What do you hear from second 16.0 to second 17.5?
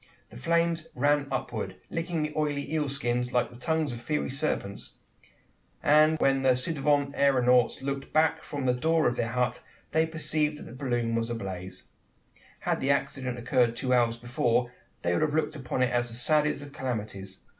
the saddest of calamities.